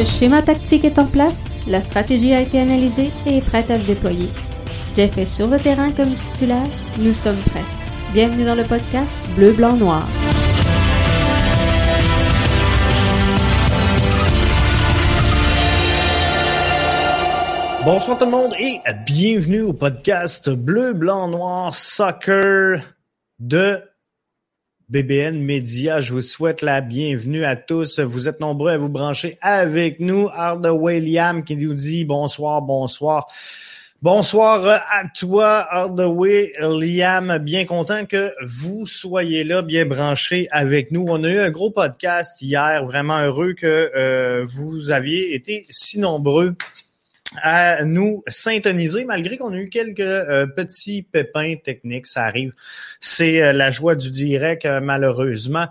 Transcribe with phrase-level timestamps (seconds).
[0.00, 3.78] Le schéma tactique est en place, la stratégie a été analysée et est prête à
[3.78, 4.30] se déployer.
[4.96, 6.64] Jeff est sur le terrain comme titulaire,
[6.98, 7.66] nous sommes prêts.
[8.14, 10.08] Bienvenue dans le podcast Bleu, Blanc, Noir.
[17.84, 22.80] Bonsoir tout le monde et bienvenue au podcast Bleu, Blanc, Noir Soccer
[23.38, 23.82] de
[24.90, 26.00] BBN Media.
[26.00, 28.00] Je vous souhaite la bienvenue à tous.
[28.00, 30.28] Vous êtes nombreux à vous brancher avec nous.
[30.34, 33.28] Hardaway Liam qui nous dit bonsoir, bonsoir.
[34.02, 37.38] Bonsoir à toi, Hardaway Liam.
[37.38, 41.04] Bien content que vous soyez là, bien branché avec nous.
[41.08, 42.84] On a eu un gros podcast hier.
[42.84, 46.56] Vraiment heureux que euh, vous aviez été si nombreux
[47.42, 52.52] à nous syntoniser, malgré qu'on a eu quelques euh, petits pépins techniques, ça arrive.
[53.00, 55.66] C'est euh, la joie du direct, euh, malheureusement.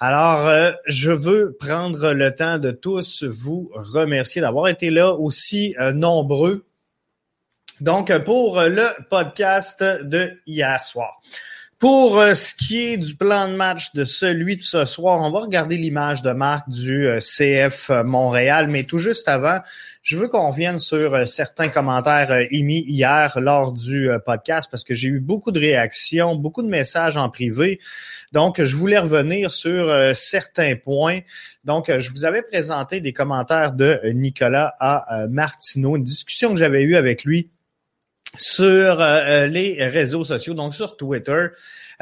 [0.00, 0.50] Alors,
[0.86, 6.66] je veux prendre le temps de tous vous remercier d'avoir été là aussi nombreux.
[7.80, 11.20] Donc, pour le podcast de hier soir.
[11.84, 15.40] Pour ce qui est du plan de match de celui de ce soir, on va
[15.40, 19.58] regarder l'image de marque du CF Montréal, mais tout juste avant,
[20.02, 24.68] je veux qu'on revienne sur euh, certains commentaires euh, émis hier lors du euh, podcast
[24.70, 27.80] parce que j'ai eu beaucoup de réactions, beaucoup de messages en privé.
[28.32, 31.20] Donc, je voulais revenir sur certains points.
[31.64, 36.82] Donc, je vous avais présenté des commentaires de Nicolas à Martineau, une discussion que j'avais
[36.82, 37.50] eue avec lui
[38.38, 41.48] sur les réseaux sociaux, donc sur Twitter.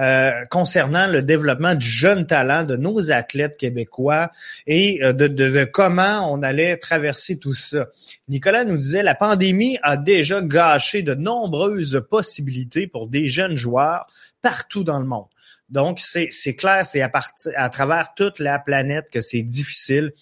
[0.00, 4.30] Euh, concernant le développement du jeune talent de nos athlètes québécois
[4.66, 7.88] et euh, de, comment on allait traverser tout ça.
[8.26, 14.06] Nicolas nous disait, la pandémie a déjà gâché de nombreuses possibilités pour des jeunes joueurs
[14.40, 15.26] partout dans le monde.
[15.68, 17.10] Donc, c'est clair, c'est à,
[17.56, 20.12] à travers toute la planète que c'est difficile.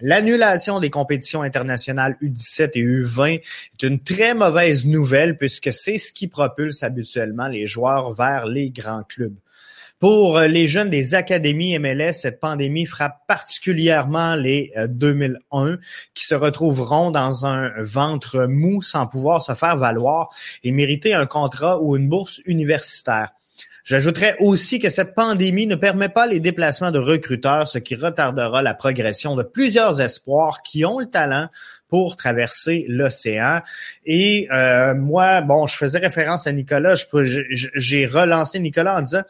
[0.00, 6.12] L'annulation des compétitions internationales U17 et U20 est une très mauvaise nouvelle puisque c'est ce
[6.12, 9.36] qui propulse habituellement les joueurs vers les grands clubs.
[9.98, 15.76] Pour les jeunes des académies MLS, cette pandémie frappe particulièrement les 2001 euh,
[16.12, 20.28] qui se retrouveront dans un ventre mou sans pouvoir se faire valoir
[20.62, 23.30] et mériter un contrat ou une bourse universitaire.
[23.86, 28.60] J'ajouterais aussi que cette pandémie ne permet pas les déplacements de recruteurs, ce qui retardera
[28.60, 31.46] la progression de plusieurs espoirs qui ont le talent
[31.88, 33.60] pour traverser l'océan.
[34.04, 39.22] Et euh, moi, bon, je faisais référence à Nicolas, j'ai relancé Nicolas en disant,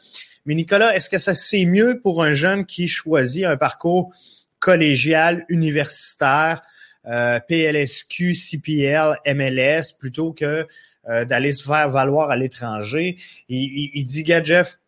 [0.46, 4.10] mais Nicolas, est-ce que ça c'est mieux pour un jeune qui choisit un parcours
[4.58, 6.62] collégial, universitaire,
[7.06, 10.66] euh, PLSQ, CPL, MLS, plutôt que
[11.08, 13.16] euh, d'aller se faire valoir à l'étranger.
[13.48, 14.78] Il, il, dit, gars, Jeff,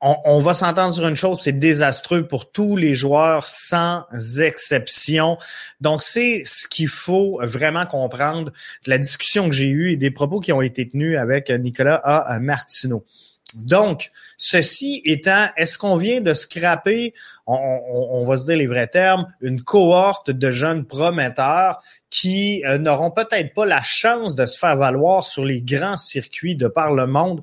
[0.00, 4.04] on, va s'entendre sur une chose, c'est désastreux pour tous les joueurs sans
[4.38, 5.38] exception.
[5.80, 8.52] Donc, c'est ce qu'il faut vraiment comprendre
[8.84, 12.02] de la discussion que j'ai eue et des propos qui ont été tenus avec Nicolas
[12.04, 12.38] A.
[12.38, 13.06] Martineau.
[13.56, 17.14] Donc, ceci étant, est-ce qu'on vient de scraper,
[17.46, 23.10] on, va se dire les vrais termes, une cohorte de jeunes prometteurs qui euh, n'auront
[23.10, 27.06] peut-être pas la chance de se faire valoir sur les grands circuits de par le
[27.06, 27.42] monde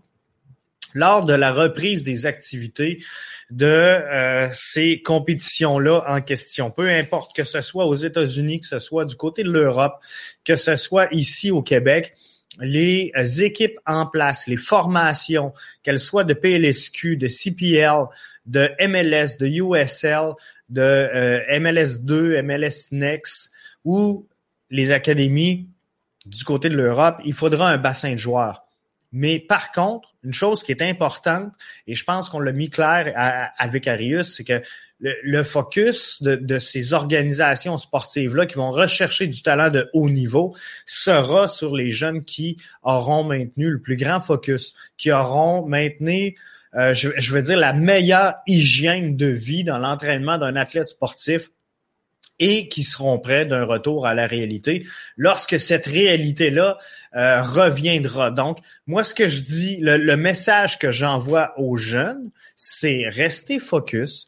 [0.94, 3.03] lors de la reprise des activités
[3.49, 6.72] de euh, ces compétitions-là en question?
[6.72, 9.99] Peu importe que ce soit aux États-Unis, que ce soit du côté de l'Europe,
[10.43, 12.13] que ce soit ici au Québec,
[12.59, 13.12] les
[13.44, 15.53] équipes en place, les formations,
[15.84, 18.06] qu'elles soient de PLSQ, de CPL,
[18.45, 20.34] de MLS, de USL,
[20.69, 23.51] de euh, MLS2, MLS Next
[23.84, 24.28] ou
[24.69, 25.67] les académies
[26.25, 28.63] du côté de l'Europe, il faudra un bassin de joueurs.
[29.11, 31.53] Mais par contre, une chose qui est importante,
[31.88, 33.11] et je pense qu'on l'a mis clair
[33.57, 34.61] avec Arius, c'est que
[34.99, 40.55] le, focus de, ces organisations sportives-là qui vont rechercher du talent de haut niveau
[40.85, 46.35] sera sur les jeunes qui auront maintenu le plus grand focus, qui auront maintenu,
[46.75, 51.49] euh, je, je veux dire, la meilleure hygiène de vie dans l'entraînement d'un athlète sportif
[52.41, 54.85] et qui seront prêts d'un retour à la réalité
[55.16, 56.78] lorsque cette réalité-là
[57.16, 58.32] euh, reviendra.
[58.32, 58.58] Donc,
[58.88, 64.28] moi, ce que je dis, le, message que j'envoie aux jeunes, c'est rester focus,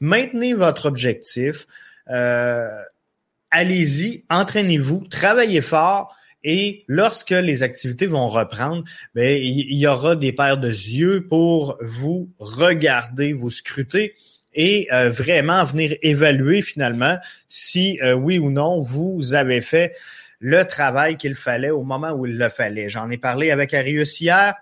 [0.00, 1.66] maintenez votre objectif,
[2.10, 2.68] euh,
[3.50, 6.14] allez-y, entraînez-vous, travaillez fort.
[6.44, 8.82] Et lorsque les activités vont reprendre,
[9.14, 14.14] ben, il y aura des paires de yeux pour vous regarder, vous scruter
[14.54, 17.18] et euh, vraiment venir évaluer finalement
[17.48, 19.96] si euh, oui ou non vous avez fait
[20.40, 22.88] le travail qu'il fallait au moment où il le fallait.
[22.88, 24.54] J'en ai parlé avec Arius hier.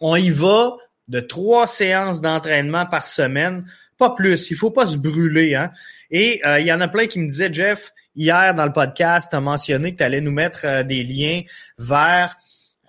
[0.00, 0.76] On y va
[1.06, 3.64] de trois séances d'entraînement par semaine
[3.96, 4.50] pas plus.
[4.50, 5.54] Il faut pas se brûler.
[5.54, 5.70] Hein?
[6.10, 9.36] Et il y en a plein qui me disaient, Jeff, hier dans le podcast, tu
[9.36, 11.42] as mentionné que tu allais nous mettre des liens
[11.78, 12.36] vers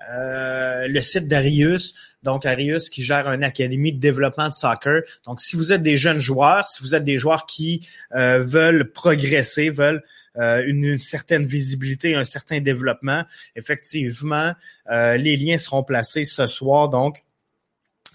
[0.09, 2.08] le site d'Arius.
[2.23, 5.01] Donc, Arius qui gère une académie de développement de soccer.
[5.25, 9.69] Donc, si vous êtes des jeunes joueurs, si vous êtes des joueurs qui veulent progresser,
[9.69, 10.03] veulent
[10.37, 13.25] euh, une, certaine visibilité, un certain développement,
[13.55, 14.53] effectivement,
[14.89, 16.89] euh, les liens seront placés ce soir.
[16.89, 17.23] Donc,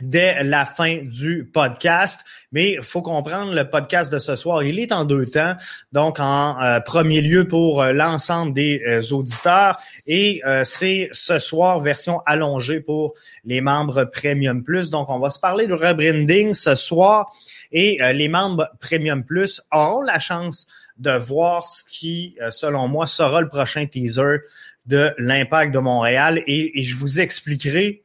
[0.00, 2.24] dès la fin du podcast.
[2.52, 5.54] Mais il faut comprendre, le podcast de ce soir, il est en deux temps.
[5.92, 9.76] Donc, en euh, premier lieu pour l'ensemble des auditeurs.
[10.06, 13.14] Et c'est ce soir, version allongée pour
[13.44, 14.90] les membres Premium Plus.
[14.90, 17.32] Donc, on va se parler de rebranding ce soir.
[17.72, 20.66] Et les membres Premium Plus auront la chance
[20.98, 24.38] de voir ce qui, euh, selon moi, sera le prochain teaser
[24.86, 28.03] de l'impact de Montréal et, je vous expliquerai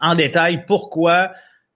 [0.00, 1.32] en détail pourquoi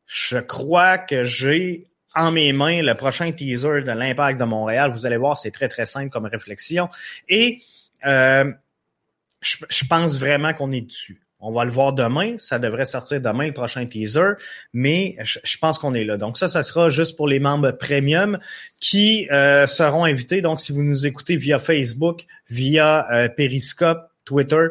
[0.07, 4.91] je crois que j'ai en mes mains le prochain teaser de l'impact de Montréal.
[4.93, 6.89] Vous allez voir, c'est très, très simple comme réflexion.
[7.29, 7.61] Et
[8.07, 8.51] euh,
[9.41, 11.21] je pense vraiment qu'on est dessus.
[11.43, 12.37] On va le voir demain.
[12.39, 14.33] Ça devrait sortir demain, le prochain teaser.
[14.75, 16.19] Mais je, pense qu'on est là.
[16.19, 18.39] Donc ça, ça sera juste pour les membres premium
[18.79, 20.43] qui euh, seront invités.
[20.43, 24.67] Donc si vous nous écoutez via Facebook, via euh, Periscope, Twitter,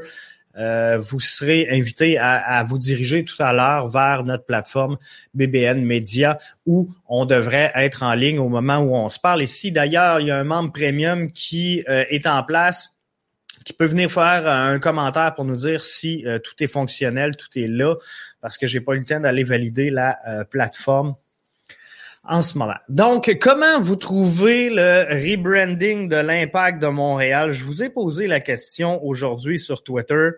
[0.60, 4.98] euh, vous serez invités à, à, vous diriger tout à l'heure vers notre plateforme
[5.34, 9.42] BBN Media où on devrait être en ligne au moment où on se parle.
[9.42, 13.00] Ici, d'ailleurs, il y a un membre premium qui est en place
[13.70, 17.36] qui peut venir faire euh, un commentaire pour nous dire si euh, tout est fonctionnel,
[17.36, 17.96] tout est là,
[18.42, 21.16] parce que j'ai pas eu le temps d'aller valider la euh, plateforme
[22.24, 22.80] en ce moment.
[22.90, 27.52] Donc, comment vous trouvez le rebranding de l'impact de Montréal?
[27.52, 30.32] Je vous ai posé la question aujourd'hui sur Twitter.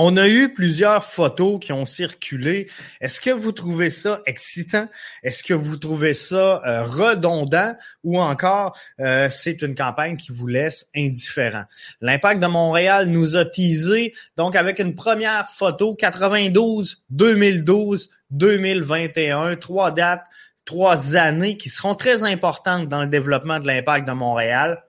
[0.00, 2.70] On a eu plusieurs photos qui ont circulé.
[3.00, 4.86] Est-ce que vous trouvez ça excitant?
[5.24, 7.74] Est-ce que vous trouvez ça euh, redondant?
[8.04, 11.64] Ou encore euh, c'est une campagne qui vous laisse indifférent?
[12.00, 19.90] L'impact de Montréal nous a teasé donc avec une première photo 92, 2012, 2021, trois
[19.90, 20.26] dates,
[20.64, 24.80] trois années qui seront très importantes dans le développement de l'impact de Montréal.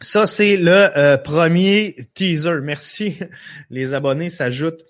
[0.00, 2.60] Ça, c'est le euh, premier teaser.
[2.62, 3.18] Merci.
[3.70, 4.84] Les abonnés s'ajoutent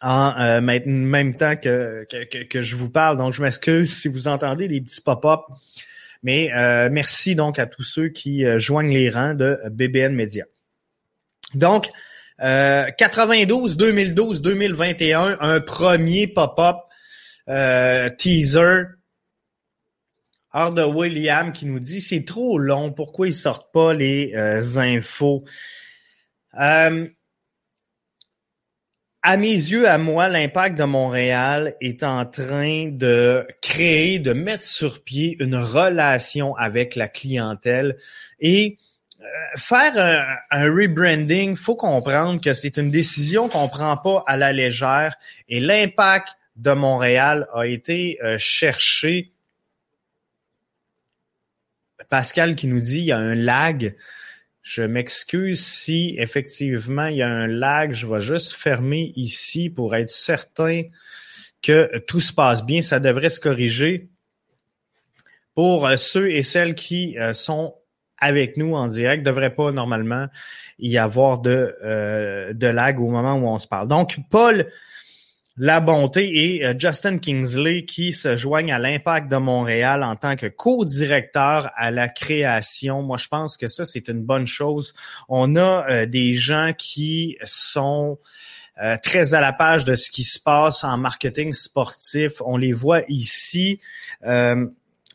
[0.00, 2.06] en euh, même temps que,
[2.44, 3.16] que, je vous parle.
[3.16, 5.40] Donc, je m'excuse si vous entendez des petits pop-up.
[6.22, 10.44] Mais euh, merci donc à tous ceux qui joignent les rangs de BBN Media.
[11.54, 11.90] Donc,
[12.38, 16.76] 92, 2012, 2021, un premier pop-up
[18.18, 18.84] teaser
[20.52, 25.44] de William qui nous dit c'est trop long, pourquoi ils sortent pas les euh, infos?
[26.60, 27.08] Euh,
[29.22, 34.64] à mes yeux, à moi, l'impact de Montréal est en train de créer, de mettre
[34.64, 37.96] sur pied une relation avec la clientèle
[38.40, 38.76] et
[39.20, 39.24] euh,
[39.56, 44.52] faire un, un rebranding, faut comprendre que c'est une décision qu'on prend pas à la
[44.52, 45.14] légère
[45.48, 49.31] et l'impact de Montréal a été cherché
[52.12, 53.96] Pascal qui nous dit il y a un lag.
[54.60, 57.94] Je m'excuse si effectivement il y a un lag.
[57.94, 60.82] Je vais juste fermer ici pour être certain
[61.62, 62.82] que tout se passe bien.
[62.82, 64.10] Ça devrait se corriger.
[65.54, 67.76] Pour euh, ceux et celles qui euh, sont
[68.18, 70.26] avec nous en direct, devrait pas normalement
[70.78, 73.88] y avoir de, euh, de lag au moment où on se parle.
[73.88, 74.66] Donc, Paul
[75.56, 80.36] la Bonté et euh, Justin Kingsley qui se joignent à l'Impact de Montréal en tant
[80.36, 83.02] que co-directeur à la création.
[83.02, 84.94] Moi, je pense que ça, c'est une bonne chose.
[85.28, 88.18] On a euh, des gens qui sont
[88.82, 92.40] euh, très à la page de ce qui se passe en marketing sportif.
[92.44, 93.80] On les voit ici.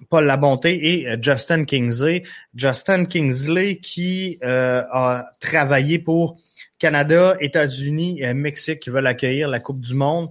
[0.10, 2.22] Paul Labonté et Justin Kingsley.
[2.54, 6.38] Justin Kingsley qui a travaillé pour
[6.80, 10.30] Canada, États-Unis et Mexique qui veulent accueillir la Coupe du Monde.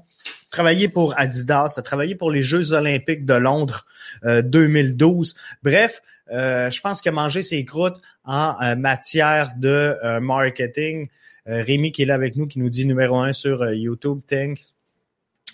[0.50, 3.84] Travaillé pour Adidas, a travaillé pour les Jeux olympiques de Londres
[4.24, 5.34] 2012.
[5.34, 11.08] Euh, Bref, euh, je pense que manger ses croûtes en euh, matière de marketing.
[11.48, 14.58] Rémi qui est là avec nous, qui nous dit numéro un sur YouTube, Think.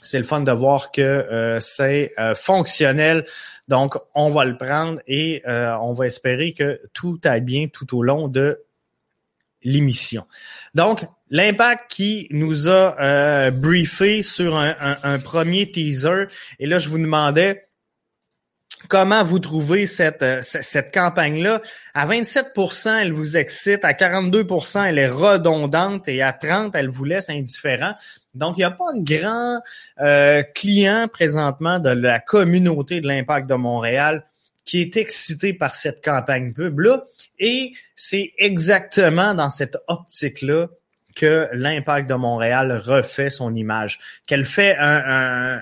[0.00, 3.26] C'est le fun de voir que c'est fonctionnel.
[3.68, 8.02] Donc, on va le prendre et on va espérer que tout aille bien tout au
[8.02, 8.62] long de
[9.64, 10.26] l'émission.
[10.74, 16.26] Donc, l'impact qui nous a euh, briefé sur un, premier teaser,
[16.58, 17.68] et là, je vous demandais
[18.88, 21.60] comment vous trouvez cette, euh, cette campagne-là.
[21.94, 27.04] À 27% elle vous excite, à 42% elle est redondante et à 30 elle vous
[27.04, 27.94] laisse indifférent.
[28.34, 29.60] Donc, il n'y a pas de grand
[30.00, 34.24] euh, client présentement de la communauté de l'impact de Montréal
[34.64, 37.04] qui est excité par cette campagne pub-là.
[37.38, 40.68] Et c'est exactement dans cette optique-là
[41.14, 45.60] que l'impact de Montréal refait son image, qu'elle fait un,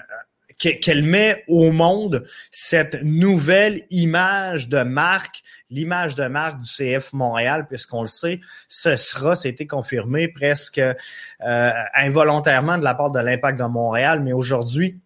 [0.60, 7.66] qu'elle met au monde cette nouvelle image de marque, l'image de marque du CF Montréal,
[7.66, 13.58] puisqu'on le sait, ce sera, c'était confirmé presque euh, involontairement de la part de l'impact
[13.58, 15.00] de Montréal, mais aujourd'hui,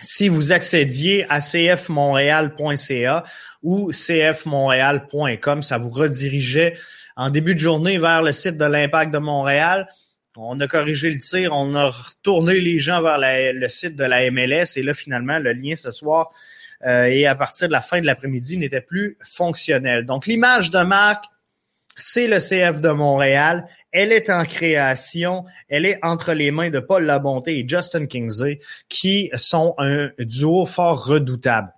[0.00, 3.24] si vous accédiez à cfmontréal.ca
[3.62, 6.76] ou cfmontréal.com, ça vous redirigeait
[7.16, 9.88] en début de journée vers le site de l'Impact de Montréal.
[10.36, 14.30] On a corrigé le tir, on a retourné les gens vers le site de la
[14.30, 16.30] MLS et là, finalement, le lien ce soir
[16.86, 20.06] euh, et à partir de la fin de l'après-midi n'était plus fonctionnel.
[20.06, 21.24] Donc, l'image de marque,
[21.98, 23.66] c'est le CF de Montréal.
[23.92, 25.44] Elle est en création.
[25.68, 30.64] Elle est entre les mains de Paul Labonté et Justin Kingsley, qui sont un duo
[30.64, 31.72] fort redoutable.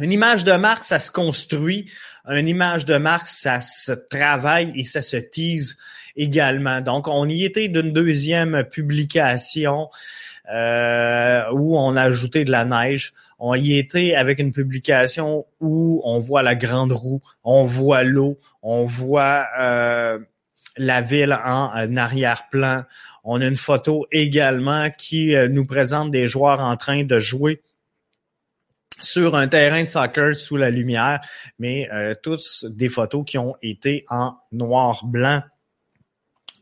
[0.00, 1.90] Une image de marque, ça se construit.
[2.26, 5.76] Une image de marque, ça se travaille et ça se tease
[6.16, 6.80] également.
[6.80, 9.88] Donc, on y était d'une deuxième publication
[10.52, 13.12] euh, où on a ajouté de la neige.
[13.42, 18.36] On y était avec une publication où on voit la grande roue, on voit l'eau,
[18.62, 20.18] on voit euh,
[20.76, 22.84] la ville en, arrière-plan.
[23.24, 27.62] On a une photo également qui euh, nous présente des joueurs en train de jouer
[29.00, 31.20] sur un terrain de soccer sous la lumière,
[31.58, 35.42] mais euh, tous des photos qui ont été en noir-blanc.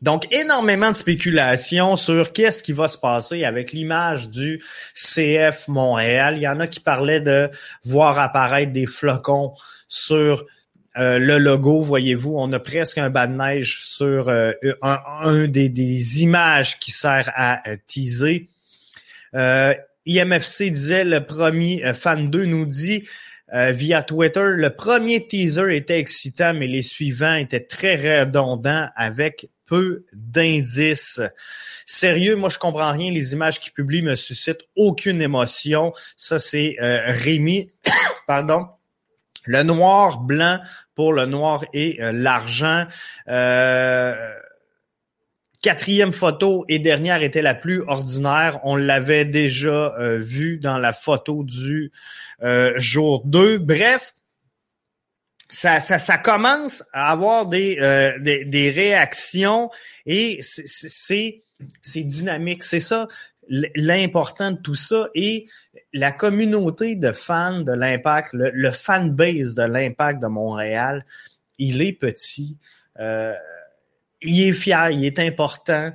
[0.01, 4.61] Donc, énormément de spéculation sur qu'est-ce qui va se passer avec l'image du
[4.93, 6.35] CF Montréal.
[6.37, 7.49] Il y en a qui parlaient de
[7.83, 9.53] voir apparaître des flocons
[9.89, 10.45] sur
[10.97, 16.23] euh, le logo, voyez-vous, on a presque un bas de neige sur euh, un, des,
[16.23, 18.47] images qui sert à teaser.
[20.05, 23.03] IMFC disait, le premier fan 2 nous dit
[23.51, 30.05] via Twitter, le premier teaser était excitant, mais les suivants étaient très redondants avec peu
[30.11, 31.21] d'indices.
[31.85, 33.11] Sérieux, moi je comprends rien.
[33.11, 35.93] Les images qu'il publie me suscitent aucune émotion.
[36.17, 37.69] Ça c'est euh, Rémi,
[38.27, 38.67] pardon.
[39.45, 40.59] Le noir blanc
[40.95, 42.85] pour le noir et euh, l'argent.
[43.27, 44.15] Euh,
[45.63, 48.59] quatrième photo et dernière était la plus ordinaire.
[48.63, 51.91] On l'avait déjà vu dans la photo du
[52.77, 53.57] jour 2.
[53.57, 54.13] Bref,
[55.49, 59.69] ça, ça, ça commence à avoir des, euh, des, des, réactions
[60.05, 61.43] et c'est
[61.95, 62.63] dynamique.
[62.63, 63.07] C'est ça
[63.49, 65.09] l'important de tout ça.
[65.15, 65.47] Et
[65.91, 71.03] la communauté de fans de l'Impact, le, le fan base de l'Impact de Montréal,
[71.57, 72.57] il est petit.
[72.99, 73.33] Euh,
[74.21, 75.91] il est fier, il est important.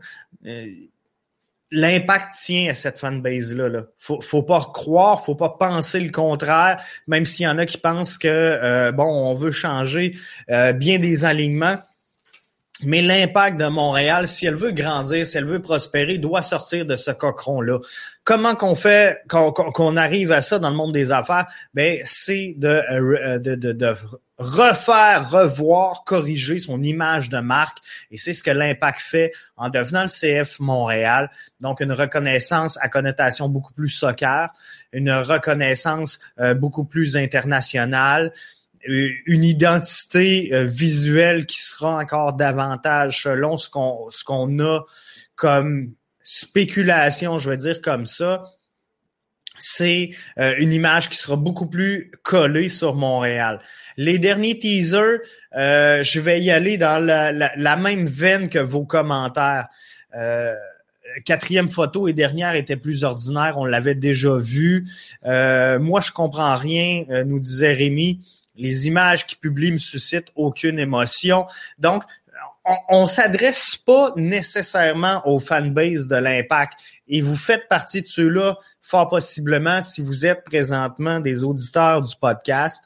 [0.47, 0.67] Euh,
[1.75, 3.69] l'impact tient à cette fanbase-là.
[3.69, 3.83] Là.
[3.99, 7.79] Faut, faut pas croire, faut pas penser le contraire, même s'il y en a qui
[7.79, 10.17] pensent que euh, bon, on veut changer
[10.51, 11.77] euh, bien des alignements.
[12.83, 16.97] Mais l'impact de Montréal, si elle veut grandir, si elle veut prospérer, doit sortir de
[16.97, 17.79] ce cochon-là.
[18.25, 21.47] Comment qu'on fait, qu'on arrive à ça dans le monde des affaires?
[21.73, 23.95] Ben, c'est de, euh, de, de, de,
[24.39, 27.79] refaire, revoir, corriger son image de marque.
[28.11, 31.31] Et c'est ce que l'impact fait en devenant le CF Montréal.
[31.61, 34.51] Donc, une reconnaissance à connotation beaucoup plus soccer,
[34.93, 38.33] une reconnaissance euh, beaucoup plus internationale,
[38.87, 44.81] une identité euh, visuelle qui sera encore davantage selon ce qu'on ce qu'on a
[45.35, 48.45] comme spéculation, je veux dire comme ça.
[49.59, 53.61] C'est euh, une image qui sera beaucoup plus collée sur Montréal.
[53.97, 55.21] Les derniers teasers,
[55.53, 59.69] je vais y aller dans la, la, même veine que vos commentaires.
[61.25, 64.85] quatrième photo et dernière était plus ordinaire, on l'avait déjà vu.
[65.25, 68.21] moi, je comprends rien, nous disait Rémi.
[68.57, 71.47] Les images qu'il publie me suscitent aucune émotion.
[71.79, 72.05] Donc,
[72.89, 76.79] on, ne s'adresse pas nécessairement aux fanbase de l'impact.
[77.09, 82.15] Et vous faites partie de ceux-là, fort possiblement, si vous êtes présentement des auditeurs du
[82.17, 82.85] podcast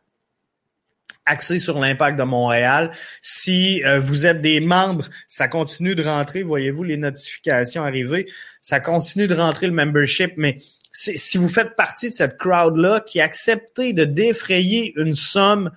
[1.29, 2.91] axé sur l'impact de Montréal.
[3.23, 8.27] Si euh, vous êtes des membres, ça continue de rentrer, voyez-vous les notifications arriver,
[8.61, 10.57] ça continue de rentrer le membership, mais
[10.99, 15.71] si vous faites partie de cette crowd-là qui a accepté de défrayer une somme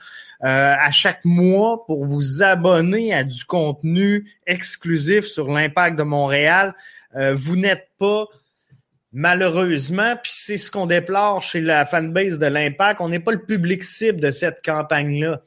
[0.44, 6.74] euh, à chaque mois pour vous abonner à du contenu exclusif sur l'impact de Montréal,
[7.16, 8.26] euh, vous n'êtes pas
[9.14, 13.44] malheureusement, puis c'est ce qu'on déplore chez la fanbase de l'Impact, on n'est pas le
[13.46, 15.42] public cible de cette campagne-là.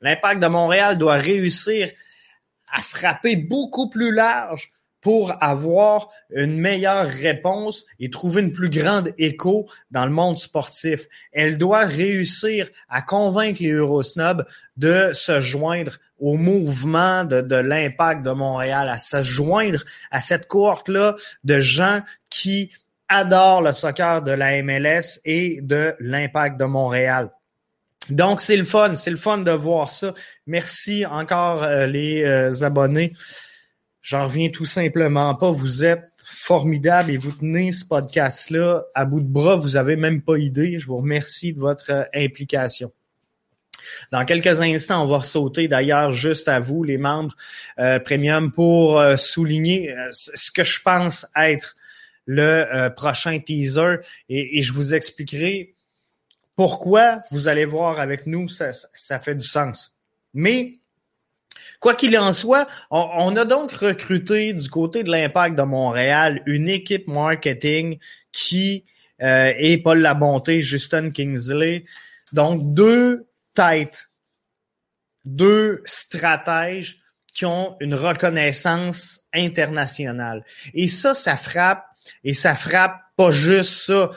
[0.00, 1.90] L'Impact de Montréal doit réussir
[2.72, 9.12] à frapper beaucoup plus large pour avoir une meilleure réponse et trouver une plus grande
[9.18, 11.06] écho dans le monde sportif.
[11.32, 14.44] Elle doit réussir à convaincre les Eurosnobs
[14.76, 21.14] de se joindre au mouvement de, l'impact de Montréal, à se joindre à cette cohorte-là
[21.44, 22.00] de gens
[22.30, 22.72] qui
[23.08, 27.30] adorent le soccer de la MLS et de l'impact de Montréal.
[28.10, 30.14] Donc, c'est le fun, c'est le fun de voir ça.
[30.46, 33.12] Merci encore euh, les euh, abonnés.
[34.06, 35.50] J'en reviens tout simplement pas.
[35.50, 39.56] Vous êtes formidables et vous tenez ce podcast-là à bout de bras.
[39.56, 40.78] Vous avez même pas idée.
[40.78, 42.92] Je vous remercie de votre euh, implication.
[44.12, 47.34] Dans quelques instants, on va sauter d'ailleurs juste à vous, les membres
[48.04, 51.76] premium, pour souligner ce que je pense être
[52.24, 53.98] le prochain teaser
[54.28, 55.76] et, et je vous expliquerai
[56.56, 59.94] pourquoi, vous allez voir avec nous, ça, ça fait du sens.
[60.34, 60.80] Mais,
[61.80, 66.68] quoi qu'il en soit, on, a donc recruté du côté de l'Impact de Montréal une
[66.68, 67.98] équipe marketing
[68.32, 68.84] qui
[69.22, 71.84] euh, est Paul Labonté, Justin Kingsley.
[72.32, 74.10] Donc, deux têtes,
[75.24, 77.00] deux stratèges
[77.32, 80.44] qui ont une reconnaissance internationale.
[80.74, 81.84] Et ça, ça frappe,
[82.24, 84.10] et ça frappe pas juste ça.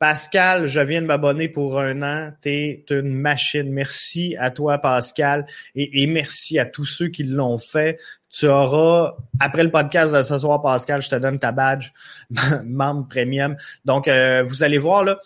[0.00, 2.32] Pascal, je viens de m'abonner pour un an.
[2.40, 3.70] T'es une machine.
[3.70, 8.00] Merci à toi, Pascal, et, merci à tous ceux qui l'ont fait.
[8.30, 11.90] Tu auras, après le podcast de ce soir, Pascal, je te donne ta badge,
[12.64, 13.56] membre premium.
[13.84, 15.20] Donc, euh, vous allez voir là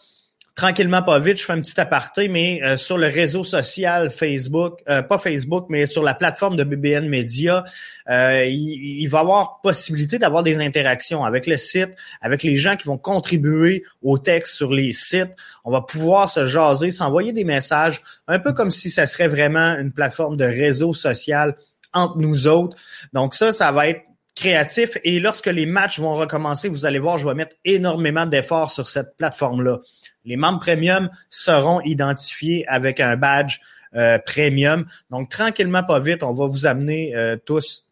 [0.54, 4.80] tranquillement pas vite, je fais un petit aparté, mais euh, sur le réseau social Facebook,
[4.88, 7.64] euh, pas Facebook, mais sur la plateforme de BBN Media,
[8.08, 12.76] euh, il, va y avoir possibilité d'avoir des interactions avec le site, avec les gens
[12.76, 15.32] qui vont contribuer au texte sur les sites.
[15.64, 19.76] On va pouvoir se jaser, s'envoyer des messages, un peu comme si ça serait vraiment
[19.76, 21.56] une plateforme de réseau social
[21.92, 22.76] entre nous autres.
[23.12, 24.02] Donc ça, ça va être
[24.34, 24.98] créatif.
[25.04, 28.88] Et lorsque les matchs vont recommencer, vous allez voir, je vais mettre énormément d'efforts sur
[28.88, 29.78] cette plateforme-là.
[30.24, 33.60] Les membres premium seront identifiés avec un badge
[33.94, 34.86] euh, premium.
[35.10, 37.86] Donc, tranquillement, pas vite, on va vous amener euh, tous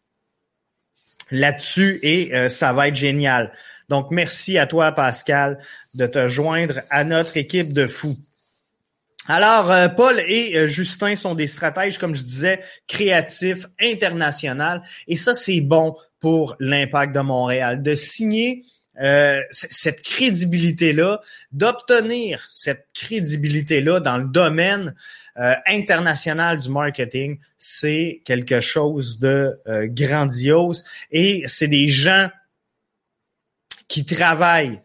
[1.31, 3.53] là-dessus et euh, ça va être génial.
[3.87, 5.59] Donc, merci à toi, Pascal,
[5.93, 8.17] de te joindre à notre équipe de fous.
[9.27, 14.81] Alors, Paul et Justin sont des stratèges, comme je disais, créatifs, internationaux.
[15.07, 17.81] Et ça, c'est bon pour l'impact de Montréal.
[17.81, 18.63] De signer
[19.01, 21.19] euh, cette crédibilité-là,
[21.51, 24.95] d'obtenir cette crédibilité-là dans le domaine
[25.37, 32.29] euh, international du marketing, c'est quelque chose de euh, grandiose et c'est des gens
[33.89, 34.79] qui travaillent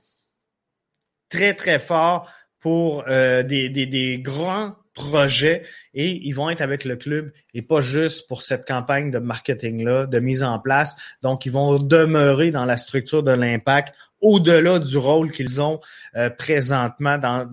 [1.28, 5.62] très, très fort pour des, des, des grands projets
[5.94, 10.06] et ils vont être avec le club et pas juste pour cette campagne de marketing-là,
[10.06, 10.96] de mise en place.
[11.22, 15.80] Donc, ils vont demeurer dans la structure de l'impact au-delà du rôle qu'ils ont
[16.16, 17.48] euh, présentement dans,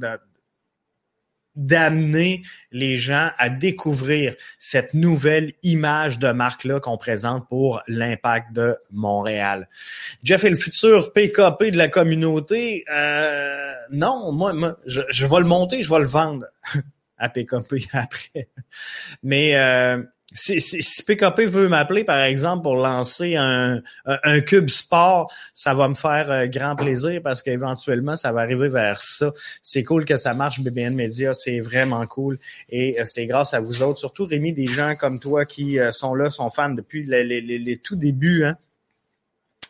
[1.55, 8.75] d'amener les gens à découvrir cette nouvelle image de marque-là qu'on présente pour l'impact de
[8.91, 9.69] Montréal.
[10.23, 12.83] Jeff est le futur PKP de la communauté.
[12.93, 16.45] Euh, non, moi, moi je, je vais le monter, je vais le vendre.
[17.17, 18.49] à PKP après.
[19.23, 20.01] Mais euh,
[20.33, 25.87] si, si, PKP veut m'appeler, par exemple, pour lancer un, un, cube sport, ça va
[25.87, 29.31] me faire euh, grand plaisir parce qu'éventuellement, ça va arriver vers ça.
[29.61, 32.39] C'est cool que ça marche, BBN Media, c'est vraiment cool.
[32.69, 36.15] Et euh, c'est grâce à vous autres, surtout Rémi, des gens comme toi qui sont
[36.15, 38.45] là, sont fans depuis les, les, les, tout débuts.
[38.45, 38.57] Hein?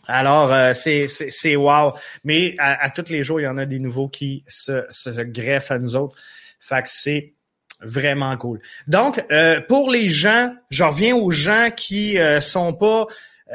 [0.08, 1.94] Alors, c'est, c'est, wow.
[2.24, 5.72] Mais à, tous les jours, il y en a des nouveaux qui se, se greffent
[5.72, 6.16] à nous autres.
[6.60, 7.35] Fait que c'est
[7.82, 8.62] Vraiment cool.
[8.88, 13.06] Donc, euh, pour les gens, je reviens aux gens qui euh, sont pas,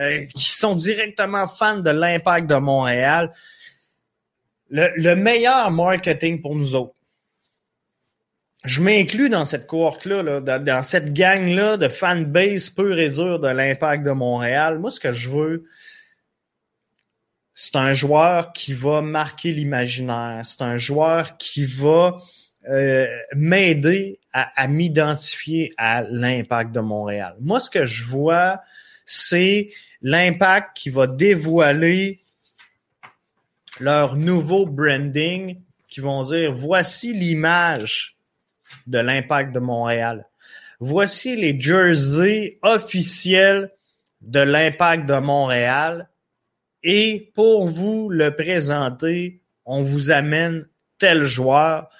[0.00, 3.32] euh, qui sont directement fans de l'impact de Montréal.
[4.68, 6.94] Le, meilleur marketing pour nous autres.
[8.64, 14.12] Je m'inclus dans cette cohorte-là, dans, cette gang-là de fanbase peu et de l'impact de
[14.12, 14.78] Montréal.
[14.78, 15.64] Moi, ce que je veux,
[17.54, 20.42] c'est un joueur qui va marquer l'imaginaire.
[20.44, 22.18] C'est un joueur qui va
[22.70, 27.34] euh, m'aider à, m'identifier à l'impact de Montréal.
[27.40, 28.62] Moi, ce que je vois,
[29.04, 29.70] c'est
[30.02, 32.20] l'impact qui va dévoiler
[33.80, 38.16] leur nouveau branding, qui vont dire voici l'image
[38.86, 40.28] de l'impact de Montréal.
[40.78, 43.72] Voici les jerseys officiels
[44.20, 46.08] de l'impact de Montréal.
[46.82, 50.66] Et pour vous le présenter, on vous amène
[50.98, 51.90] tel joueur.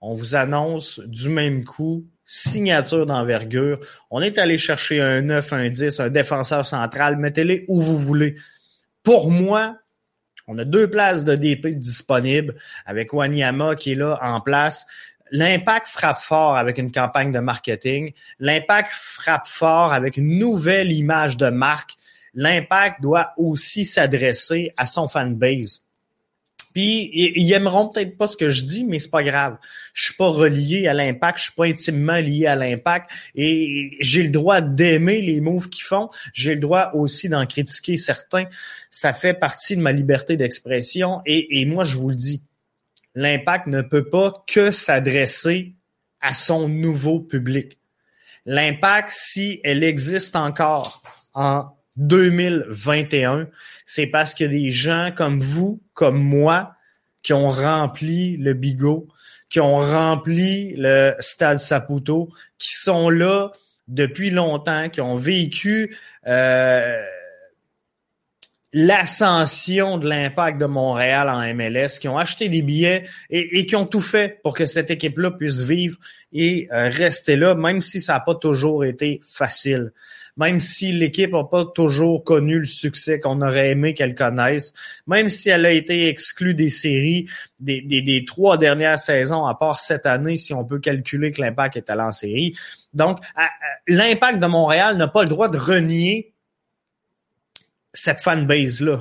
[0.00, 3.80] On vous annonce du même coup signature d'envergure.
[4.10, 7.16] On est allé chercher un 9, un 10, un défenseur central.
[7.16, 8.36] Mettez-les où vous voulez.
[9.02, 9.76] Pour moi,
[10.46, 12.54] on a deux places de DP disponibles
[12.86, 14.86] avec Wanyama qui est là en place.
[15.32, 18.12] L'impact frappe fort avec une campagne de marketing.
[18.38, 21.94] L'impact frappe fort avec une nouvelle image de marque.
[22.34, 25.86] L'impact doit aussi s'adresser à son fanbase.
[26.72, 29.56] Puis ils aimeront peut-être pas ce que je dis, mais c'est pas grave.
[29.92, 34.22] Je suis pas relié à l'impact, je suis pas intimement lié à l'impact et j'ai
[34.22, 36.08] le droit d'aimer les moves qu'ils font.
[36.32, 38.44] J'ai le droit aussi d'en critiquer certains.
[38.90, 42.42] Ça fait partie de ma liberté d'expression et, et moi je vous le dis,
[43.14, 45.74] l'impact ne peut pas que s'adresser
[46.20, 47.78] à son nouveau public.
[48.46, 51.02] L'impact, si elle existe encore
[51.34, 51.68] en
[52.00, 53.46] 2021,
[53.84, 56.74] c'est parce que des gens comme vous, comme moi,
[57.22, 59.08] qui ont rempli le bigot,
[59.50, 63.50] qui ont rempli le stade Saputo, qui sont là
[63.88, 65.94] depuis longtemps, qui ont vécu
[66.26, 66.96] euh,
[68.72, 73.86] l'ascension de l'impact de Montréal en MLS, qui ont acheté des billets et, qui ont
[73.86, 75.98] tout fait pour que cette équipe-là puisse vivre
[76.32, 79.92] et euh, rester là, même si ça n'a pas toujours été facile
[80.36, 84.72] même si l'équipe n'a pas toujours connu le succès qu'on aurait aimé qu'elle connaisse,
[85.06, 87.26] même si elle a été exclue des séries
[87.60, 91.90] des, trois dernières saisons, à part cette année, si on peut calculer que l'impact est
[91.90, 92.56] allé en série.
[92.94, 93.18] Donc,
[93.86, 96.32] l'impact de Montréal n'a pas le droit de renier
[97.92, 99.00] cette fanbase-là,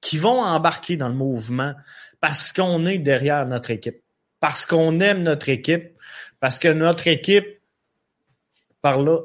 [0.00, 1.74] qui vont embarquer dans le mouvement
[2.20, 4.02] parce qu'on est derrière notre équipe,
[4.40, 5.96] parce qu'on aime notre équipe,
[6.40, 7.46] parce que notre équipe,
[8.82, 9.20] par là,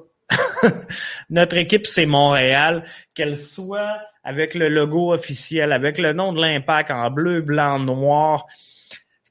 [1.29, 2.83] Notre équipe, c'est Montréal.
[3.13, 8.45] Qu'elle soit avec le logo officiel, avec le nom de l'impact en bleu, blanc, noir,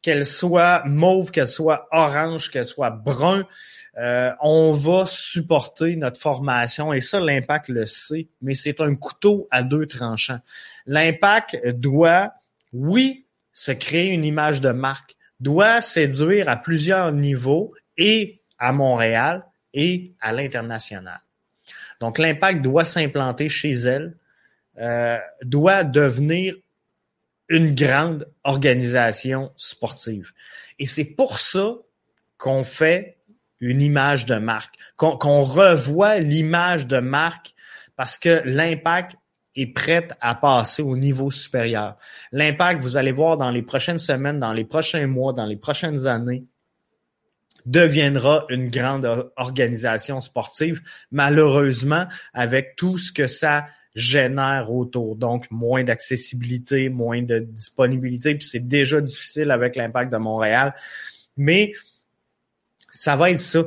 [0.03, 3.47] qu'elle soit mauve, qu'elle soit orange, qu'elle soit brun,
[3.99, 9.49] euh, on va supporter notre formation et ça, l'impact le sait, mais c'est un couteau
[9.51, 10.41] à deux tranchants.
[10.87, 12.33] L'impact doit,
[12.73, 19.45] oui, se créer une image de marque, doit séduire à plusieurs niveaux et à Montréal,
[19.75, 21.21] et à l'international.
[22.01, 24.17] Donc, l'impact doit s'implanter chez elle,
[24.79, 26.55] euh, doit devenir
[27.49, 30.33] une grande organisation sportive.
[30.79, 31.75] Et c'est pour ça
[32.39, 33.19] qu'on fait
[33.61, 37.55] une image de marque, qu'on revoit l'image de marque
[37.97, 39.17] parce que l'impact
[39.57, 41.97] est prêt à passer au niveau supérieur.
[42.33, 46.07] L'impact, vous allez voir dans les prochaines semaines, dans les prochains mois, dans les prochaines
[46.07, 46.45] années,
[47.67, 55.17] deviendra une grande organisation sportive, malheureusement, avec tout ce que ça génère autour.
[55.17, 60.75] Donc, moins d'accessibilité, moins de disponibilité, puis c'est déjà difficile avec l'impact de Montréal.
[61.37, 61.73] Mais
[62.91, 63.65] ça va être ça.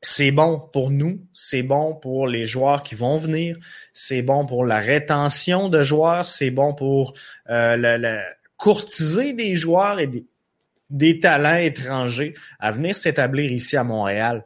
[0.00, 3.56] C'est bon pour nous, c'est bon pour les joueurs qui vont venir,
[3.92, 7.14] c'est bon pour la rétention de joueurs, c'est bon pour
[7.50, 8.20] euh, le,
[8.56, 10.24] courtiser des joueurs et des,
[10.90, 14.44] des talents étrangers à venir s'établir ici à Montréal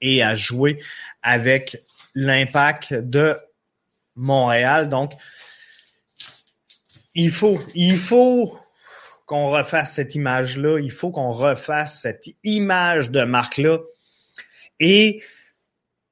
[0.00, 0.80] et à jouer
[1.22, 1.78] avec
[2.14, 3.36] l'impact de
[4.16, 4.88] Montréal.
[4.88, 5.12] Donc,
[7.14, 8.58] il faut, il faut
[9.26, 10.78] qu'on refasse cette image-là.
[10.80, 13.78] Il faut qu'on refasse cette image de marque-là.
[14.80, 15.22] Et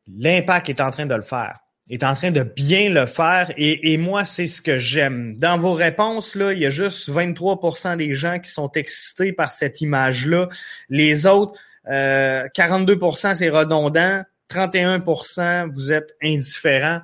[0.06, 1.61] l'impact est en train de le faire
[1.92, 5.36] est en train de bien le faire et, moi, c'est ce que j'aime.
[5.36, 9.50] Dans vos réponses, là, il y a juste 23% des gens qui sont excités par
[9.50, 10.48] cette image-là.
[10.88, 11.58] Les autres,
[11.90, 17.00] euh, 42% c'est redondant, 31% vous êtes indifférent.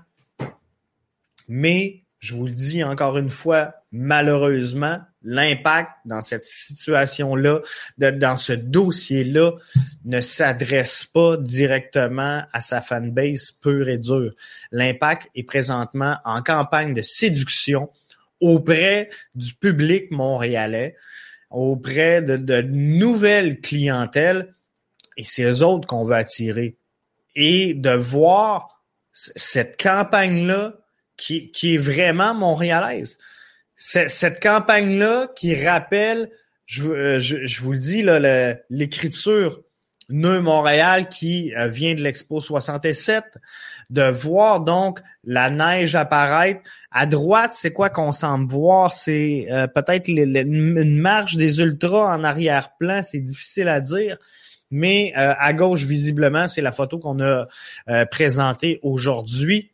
[1.48, 7.60] Mais, je vous le dis encore une fois, malheureusement, l'impact dans cette situation-là,
[7.98, 9.52] dans ce dossier-là,
[10.04, 14.32] ne s'adresse pas directement à sa fanbase pure et dure.
[14.70, 17.90] L'impact est présentement en campagne de séduction
[18.40, 20.94] auprès du public montréalais,
[21.50, 24.54] auprès de, nouvelles clientèles,
[25.16, 26.76] et c'est eux autres qu'on veut attirer.
[27.34, 30.74] Et de voir cette campagne-là
[31.16, 33.18] qui est vraiment montréalaise
[33.78, 36.30] cette campagne-là qui rappelle,
[36.66, 38.04] je, euh, vous le dis,
[38.70, 39.60] l'écriture
[40.10, 43.24] Neu Montréal qui euh, vient de l'Expo 67,
[43.90, 46.60] de voir donc la neige apparaître.
[46.90, 48.92] À droite, c'est quoi qu'on semble voir?
[48.92, 54.18] C'est euh, peut-être une marche des ultras en arrière-plan, c'est difficile à dire.
[54.70, 57.46] Mais à gauche, visiblement, c'est la photo qu'on a
[58.10, 59.72] présentée aujourd'hui.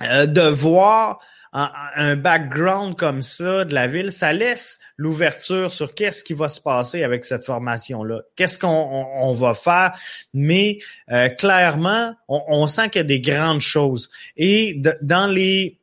[0.00, 1.20] de voir
[1.52, 6.60] un, background comme ça de la ville, ça laisse l'ouverture sur qu'est-ce qui va se
[6.60, 9.92] passer avec cette formation-là, qu'est-ce qu'on va faire,
[10.32, 10.78] mais
[11.10, 14.10] euh, clairement, on, sent qu'il y a des grandes choses.
[14.36, 15.78] Et dans les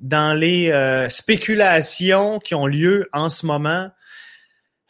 [0.00, 3.90] dans les euh, spéculations qui ont lieu en ce moment,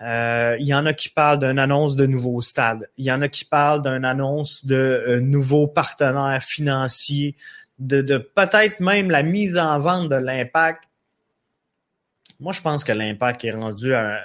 [0.00, 2.88] euh, il y en a qui parlent d'une annonce de nouveaux stades.
[2.96, 7.36] Il y en a qui parlent d'une annonce de nouveaux partenaires financiers
[7.78, 10.84] de, peut-être même la mise en vente de l'impact.
[12.40, 14.20] Moi, je pense que l'impact est rendu à,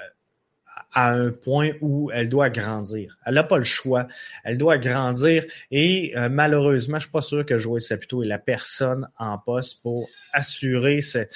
[0.95, 3.17] un point où elle doit grandir.
[3.25, 4.07] Elle n'a pas le choix.
[4.43, 8.39] Elle doit grandir et euh, malheureusement, je suis pas sûr que Joël Saputo est la
[8.39, 11.35] personne en poste pour assurer cette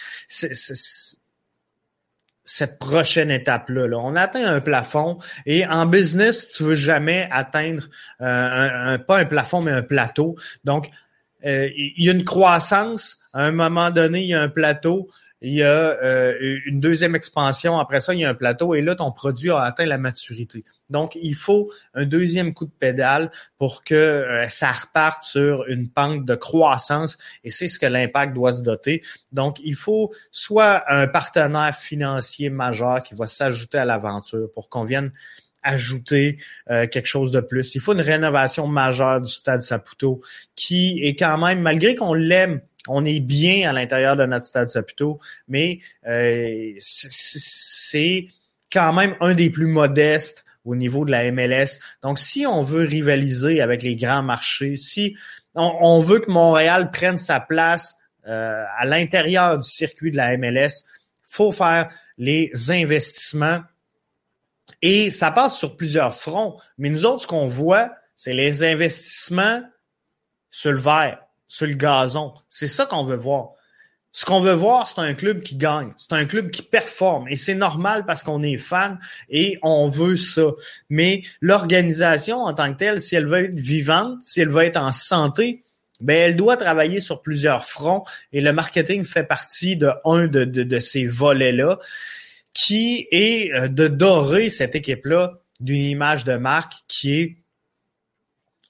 [2.80, 3.88] prochaine étape-là.
[3.88, 3.98] Là.
[4.00, 7.84] On atteint un plafond et en business, tu veux jamais atteindre
[8.22, 10.36] euh, un, pas un plafond, mais un plateau.
[10.64, 10.90] Donc,
[11.46, 13.20] euh, il y a une croissance.
[13.34, 15.10] À un moment donné, il y a un plateau.
[15.46, 17.78] Il y a euh, une deuxième expansion.
[17.78, 18.76] Après ça, il y a un plateau.
[18.76, 20.64] Et là, ton produit a atteint la maturité.
[20.90, 25.90] Donc, il faut un deuxième coup de pédale pour que euh, ça reparte sur une
[25.90, 27.18] pente de croissance.
[27.44, 29.04] Et c'est ce que l'impact doit se doter.
[29.34, 34.84] Donc, il faut soit un partenaire financier majeur qui va s'ajouter à l'aventure pour qu'on
[34.84, 35.12] vienne
[35.64, 36.38] ajouter
[36.70, 37.76] euh, quelque chose de plus.
[37.76, 40.22] Il faut une rénovation majeure du stade Saputo
[40.56, 44.70] qui est quand même, malgré qu'on l'aime, on est bien à l'intérieur de notre stade
[44.70, 48.28] Saputo, mais euh, c'est
[48.72, 51.80] quand même un des plus modestes au niveau de la MLS.
[52.02, 55.16] Donc, si on veut rivaliser avec les grands marchés, si
[55.56, 57.96] on, veut que Montréal prenne sa place
[58.28, 60.86] euh, à l'intérieur du circuit de la MLS,
[61.26, 63.62] faut faire les investissements
[64.84, 66.58] et ça passe sur plusieurs fronts.
[66.78, 69.64] Mais nous autres, ce qu'on voit, c'est les investissements
[70.52, 72.34] sur le verre, sur le gazon.
[72.50, 73.52] C'est ça qu'on veut voir.
[74.12, 77.30] Ce qu'on veut voir, c'est un club qui gagne, c'est un club qui performe.
[77.30, 80.52] Et c'est normal parce qu'on est fan et on veut ça.
[80.90, 84.78] Mais l'organisation en tant que telle, si elle veut être vivante, si elle veut être
[84.78, 85.64] en santé,
[86.02, 90.44] ben elle doit travailler sur plusieurs fronts et le marketing fait partie de un de,
[90.44, 91.80] de, de ces volets-là
[92.54, 97.38] qui est euh, de dorer cette équipe-là d'une image de marque qui est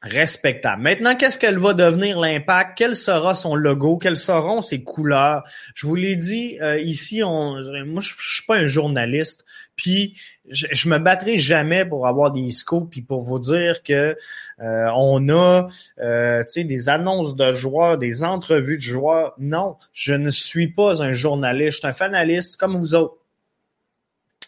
[0.04, 0.82] respectable.
[0.82, 2.78] Maintenant, qu'est-ce qu'elle va devenir l'impact?
[2.78, 3.98] Quel sera son logo?
[3.98, 5.44] Quelles seront ses couleurs?
[5.74, 7.54] Je vous l'ai dit, euh, ici, on,
[7.86, 9.46] moi, je, suis pas un journaliste,
[9.78, 10.18] puis
[10.50, 14.18] je, me battrai jamais pour avoir des scopes puis pour vous dire que
[14.62, 15.68] euh, on a
[16.02, 19.34] euh, des annonces de joueurs, des entrevues de joueurs.
[19.40, 23.23] Non, je ne suis pas un journaliste, je suis un fanaliste comme vous autres.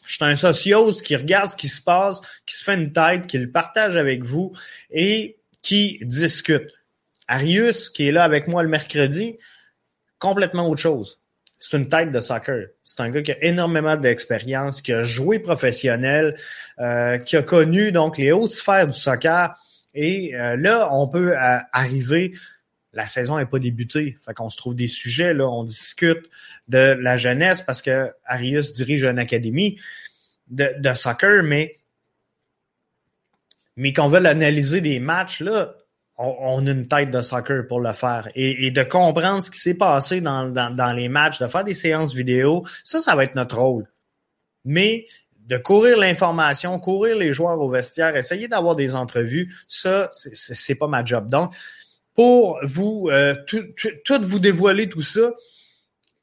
[0.08, 3.28] Je suis un sociose qui regarde ce qui se passe, qui se fait une tête,
[3.28, 4.54] qui le partage avec vous
[4.92, 6.72] et qui discute.
[7.28, 9.38] Arius, qui est là avec moi le mercredi,
[10.20, 11.20] complètement autre chose.
[11.60, 12.68] C'est une tête de soccer.
[12.84, 16.38] C'est un gars qui a énormément d'expérience, qui a joué professionnel,
[16.80, 19.56] euh, qui a connu donc les hautes sphères du soccer.
[19.96, 22.34] Et euh, là, on peut euh, arriver
[22.96, 24.18] la saison n'est pas débutée.
[24.26, 26.30] Fait qu'on se trouve des sujets, là, on discute
[26.70, 29.78] de la jeunesse parce que Arius dirige une académie
[30.48, 31.76] de, soccer, mais,
[33.76, 35.44] mais qu'on veut analyser des matchs,
[36.18, 38.30] on, a une tête de soccer pour le faire.
[38.34, 42.14] Et, de comprendre ce qui s'est passé dans, dans, les matchs, de faire des séances
[42.14, 43.88] vidéo, ça, ça va être notre rôle.
[44.64, 45.06] Mais
[45.40, 50.88] de courir l'information, courir les joueurs au vestiaire, essayer d'avoir des entrevues, ça, c'est pas
[50.88, 51.30] ma job.
[51.30, 51.54] Donc,
[52.16, 55.32] pour vous euh, tout, vous dévoiler tout ça,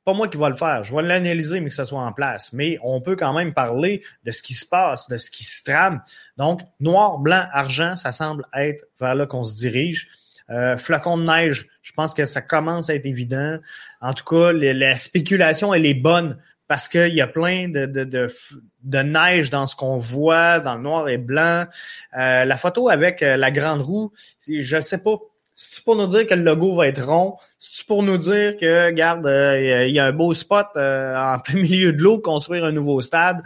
[0.05, 0.83] pas moi qui va le faire.
[0.83, 2.53] Je vais l'analyser, mais que ça soit en place.
[2.53, 5.63] Mais on peut quand même parler de ce qui se passe, de ce qui se
[5.63, 6.03] trame.
[6.37, 10.09] Donc, noir, blanc, argent, ça semble être vers là qu'on se dirige.
[10.51, 13.59] Euh, flacon de neige, je pense que ça commence à être évident.
[14.01, 16.37] En tout cas, la spéculation, elle est bonne
[16.73, 18.05] parce qu'il y a plein de, de,
[18.83, 21.67] de, neige dans ce qu'on voit, dans le noir et blanc.
[22.17, 24.11] Euh, la photo avec euh, la grande roue,
[24.49, 25.17] je ne sais pas
[25.55, 27.37] c'est pour nous dire que le logo va être rond?
[27.59, 31.39] C'est pour nous dire que, regarde, euh, il y a un beau spot euh, en
[31.45, 33.43] plein milieu de l'eau, construire un nouveau stade?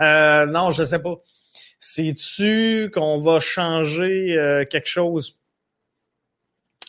[0.00, 1.16] Euh, non, je sais pas.
[1.78, 5.38] C'est-tu qu'on va changer quelque chose?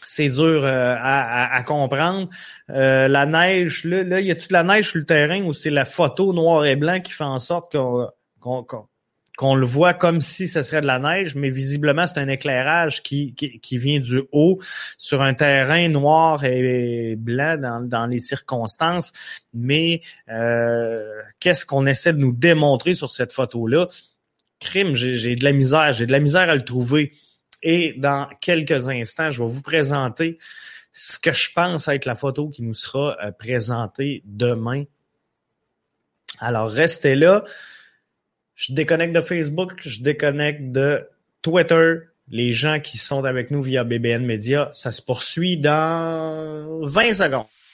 [0.04, 2.30] C'est dur à, comprendre.
[2.68, 5.86] la neige, là, là, y a-tu de la neige sur le terrain ou c'est la
[5.86, 8.10] photo noir et blanc qui fait en sorte qu'on
[8.42, 8.88] qu'on
[9.40, 13.34] le voit comme si ce serait de la neige, mais visiblement c'est un éclairage qui,
[13.34, 14.60] qui, vient du haut
[14.98, 19.12] sur un terrain noir et blanc dans, dans les circonstances.
[19.54, 23.88] Mais euh, qu'est-ce qu'on essaie de nous démontrer sur cette photo-là?
[24.60, 27.12] Crime, j'ai de la misère, j'ai de la misère à le trouver.
[27.64, 30.38] Et dans quelques instants, je vais vous présenter
[30.94, 34.84] ce que je pense être la photo qui nous sera euh, présentée demain.
[36.40, 37.44] Alors, restez là.
[38.62, 41.04] Je déconnecte de Facebook, je déconnecte de
[41.42, 41.96] Twitter.
[42.30, 47.48] Les gens qui sont avec nous via BBN Media, ça se poursuit dans 20 secondes.